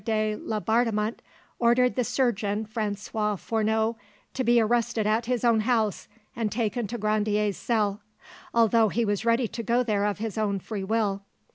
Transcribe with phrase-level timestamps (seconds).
[0.03, 1.19] de Laubardemont
[1.59, 3.95] ordered the surgeon Francois Fourneau
[4.33, 8.01] to be arrested at his own house and taken to Grandier's cell,
[8.51, 11.21] although he was ready to go there of his own free will.